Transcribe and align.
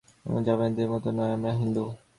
আমরা 0.25 0.41
জাপানীদের 0.41 0.87
মত 0.89 1.05
নই, 1.17 1.29
আমরা 1.31 1.51
হিন্দু। 1.53 1.83